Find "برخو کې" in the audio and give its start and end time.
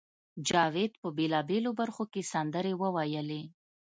1.79-2.21